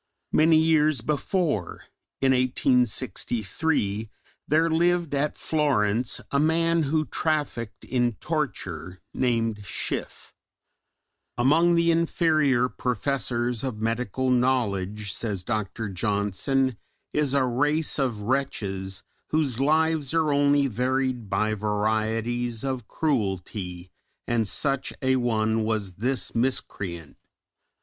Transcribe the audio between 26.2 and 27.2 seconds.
miscreant.